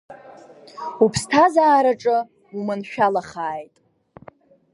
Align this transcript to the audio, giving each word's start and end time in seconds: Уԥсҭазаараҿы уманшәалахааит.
Уԥсҭазаараҿы 1.03 2.17
уманшәалахааит. 2.57 3.75